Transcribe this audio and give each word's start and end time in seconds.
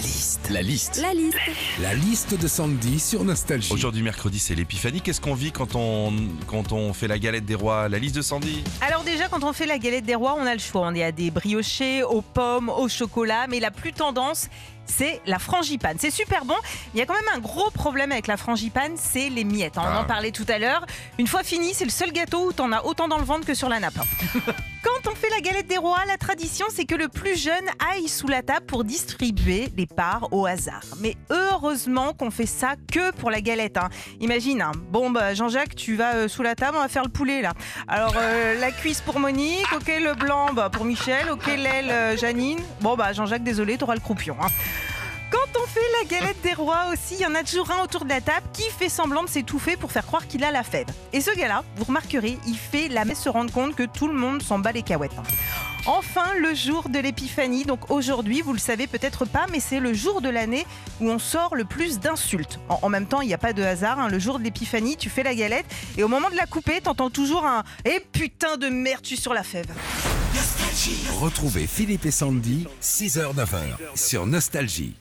La 0.00 0.06
liste. 0.06 0.48
La 0.48 0.62
liste. 0.62 1.00
La 1.02 1.12
liste. 1.12 1.36
La 1.82 1.94
liste 1.94 2.40
de 2.40 2.48
Sandy 2.48 2.98
sur 2.98 3.22
Nostalgie. 3.22 3.70
Aujourd'hui 3.70 4.00
mercredi 4.00 4.38
c'est 4.38 4.54
l'épiphanie. 4.54 5.02
Qu'est-ce 5.02 5.20
qu'on 5.20 5.34
vit 5.34 5.52
quand 5.52 5.74
on, 5.74 6.14
quand 6.46 6.72
on 6.72 6.94
fait 6.94 7.06
la 7.06 7.18
galette 7.18 7.44
des 7.44 7.54
rois? 7.54 7.86
La 7.90 7.98
liste 7.98 8.14
de 8.16 8.22
Sandy 8.22 8.64
Alors 8.80 9.04
déjà, 9.04 9.28
quand 9.28 9.44
on 9.44 9.52
fait 9.52 9.66
la 9.66 9.76
galette 9.76 10.06
des 10.06 10.14
rois, 10.14 10.36
on 10.38 10.46
a 10.46 10.54
le 10.54 10.58
choix. 10.58 10.86
On 10.86 10.94
est 10.94 11.04
à 11.04 11.12
des 11.12 11.30
briochés, 11.30 12.02
aux 12.02 12.22
pommes, 12.22 12.70
au 12.70 12.88
chocolat, 12.88 13.46
mais 13.46 13.60
la 13.60 13.70
plus 13.70 13.92
tendance, 13.92 14.48
c'est 14.90 15.20
la 15.26 15.38
frangipane. 15.38 15.96
C'est 15.98 16.10
super 16.10 16.44
bon. 16.44 16.56
Il 16.94 16.98
y 16.98 17.02
a 17.02 17.06
quand 17.06 17.14
même 17.14 17.22
un 17.34 17.38
gros 17.38 17.70
problème 17.70 18.12
avec 18.12 18.26
la 18.26 18.36
frangipane, 18.36 18.92
c'est 18.96 19.28
les 19.30 19.44
miettes. 19.44 19.78
hein. 19.78 19.82
On 19.86 19.96
Ah. 19.96 20.00
en 20.00 20.04
parlait 20.04 20.30
tout 20.32 20.46
à 20.48 20.58
l'heure. 20.58 20.84
Une 21.18 21.26
fois 21.26 21.42
fini, 21.42 21.72
c'est 21.74 21.84
le 21.84 21.90
seul 21.90 22.12
gâteau 22.12 22.48
où 22.48 22.52
t'en 22.52 22.72
as 22.72 22.84
autant 22.84 23.08
dans 23.08 23.18
le 23.18 23.24
ventre 23.24 23.46
que 23.46 23.54
sur 23.54 23.68
la 23.68 23.80
nappe. 23.80 23.94
hein. 23.98 24.40
Quand 24.82 25.10
on 25.12 25.14
fait 25.14 25.28
la 25.28 25.40
galette 25.42 25.66
des 25.66 25.76
rois, 25.76 25.98
la 26.08 26.16
tradition, 26.16 26.64
c'est 26.74 26.86
que 26.86 26.94
le 26.94 27.08
plus 27.08 27.36
jeune 27.38 27.64
aille 27.92 28.08
sous 28.08 28.28
la 28.28 28.42
table 28.42 28.64
pour 28.64 28.82
distribuer 28.82 29.70
les 29.76 29.86
parts 29.86 30.28
au 30.32 30.46
hasard. 30.46 30.80
Mais 31.00 31.16
heureusement 31.28 32.14
qu'on 32.14 32.30
fait 32.30 32.46
ça 32.46 32.74
que 32.90 33.10
pour 33.12 33.30
la 33.30 33.42
galette. 33.42 33.76
hein. 33.76 33.90
Imagine, 34.20 34.62
hein. 34.62 34.72
bon 34.90 35.10
bah 35.10 35.34
Jean-Jacques, 35.34 35.74
tu 35.76 35.96
vas 35.96 36.14
euh, 36.14 36.28
sous 36.28 36.42
la 36.42 36.54
table, 36.54 36.78
on 36.78 36.80
va 36.80 36.88
faire 36.88 37.02
le 37.04 37.10
poulet 37.10 37.42
là. 37.42 37.52
Alors 37.88 38.14
euh, 38.16 38.58
la 38.58 38.70
cuisse 38.70 39.02
pour 39.02 39.18
Monique, 39.20 39.70
ok 39.74 39.86
le 40.02 40.14
blanc 40.14 40.54
bah, 40.54 40.70
pour 40.70 40.86
Michel, 40.86 41.30
ok 41.30 41.46
l'aile 41.46 41.90
euh, 41.90 42.16
Janine. 42.16 42.58
Bon 42.80 42.96
bah 42.96 43.12
Jean-Jacques, 43.12 43.44
désolé, 43.44 43.76
t'auras 43.76 43.94
le 43.94 44.00
croupion. 44.00 44.36
hein. 44.40 44.48
Quand 45.60 45.66
on 45.66 45.68
fait 45.68 45.80
la 46.02 46.08
galette 46.08 46.40
des 46.42 46.54
rois 46.54 46.86
aussi, 46.90 47.16
il 47.16 47.20
y 47.20 47.26
en 47.26 47.34
a 47.34 47.42
toujours 47.42 47.70
un 47.70 47.82
autour 47.82 48.04
de 48.04 48.08
la 48.08 48.22
table 48.22 48.46
qui 48.54 48.62
fait 48.78 48.88
semblant 48.88 49.22
de 49.24 49.28
s'étouffer 49.28 49.76
pour 49.76 49.92
faire 49.92 50.06
croire 50.06 50.26
qu'il 50.26 50.42
a 50.42 50.50
la 50.50 50.62
fève. 50.62 50.86
Et 51.12 51.20
ce 51.20 51.36
gars-là, 51.36 51.64
vous 51.76 51.84
remarquerez, 51.84 52.38
il 52.46 52.56
fait 52.56 52.88
la 52.88 53.04
messe 53.04 53.20
se 53.20 53.28
rendre 53.28 53.52
compte 53.52 53.74
que 53.74 53.82
tout 53.82 54.08
le 54.08 54.14
monde 54.14 54.42
s'en 54.42 54.58
bat 54.58 54.72
les 54.72 54.82
cahuètes. 54.82 55.12
hein. 55.18 55.22
Enfin, 55.84 56.34
le 56.38 56.54
jour 56.54 56.88
de 56.88 56.98
l'épiphanie, 56.98 57.64
donc 57.64 57.90
aujourd'hui, 57.90 58.40
vous 58.40 58.54
le 58.54 58.58
savez 58.58 58.86
peut-être 58.86 59.26
pas, 59.26 59.46
mais 59.52 59.60
c'est 59.60 59.80
le 59.80 59.92
jour 59.92 60.22
de 60.22 60.30
l'année 60.30 60.66
où 61.00 61.10
on 61.10 61.18
sort 61.18 61.54
le 61.54 61.66
plus 61.66 61.98
d'insultes. 61.98 62.58
En, 62.70 62.88
même 62.88 63.06
temps, 63.06 63.20
il 63.20 63.28
n'y 63.28 63.34
a 63.34 63.38
pas 63.38 63.52
de 63.52 63.62
hasard, 63.62 63.98
hein. 63.98 64.08
le 64.08 64.18
jour 64.18 64.38
de 64.38 64.44
l'épiphanie, 64.44 64.96
tu 64.96 65.10
fais 65.10 65.22
la 65.24 65.34
galette, 65.34 65.66
et 65.98 66.02
au 66.02 66.08
moment 66.08 66.30
de 66.30 66.36
la 66.36 66.46
couper, 66.46 66.80
t'entends 66.80 67.10
toujours 67.10 67.44
un 67.44 67.64
«Eh 67.84 68.00
putain 68.12 68.56
de 68.56 68.68
merde, 68.68 69.02
tu 69.02 69.16
sur 69.16 69.34
la 69.34 69.42
fève!» 69.42 69.66
Retrouvez 71.20 71.66
Philippe 71.66 72.06
et 72.06 72.10
Sandy, 72.10 72.66
6h-9h 72.80 73.76
sur 73.94 74.26
Nostalgie. 74.26 74.94